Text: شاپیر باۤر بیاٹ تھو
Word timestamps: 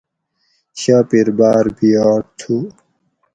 شاپیر 0.79 1.27
باۤر 1.37 1.65
بیاٹ 1.77 2.23
تھو 2.39 2.55